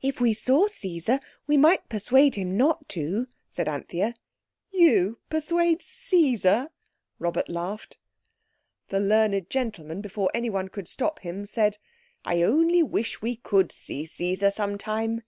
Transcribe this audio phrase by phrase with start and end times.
[0.00, 4.14] "If we saw Caesar we might persuade him not to," said Anthea.
[4.70, 6.70] "You persuade Caesar,"
[7.18, 7.98] Robert laughed.
[8.90, 11.78] The learned gentleman, before anyone could stop him, said,
[12.24, 15.22] "I only wish we could see Caesar some time."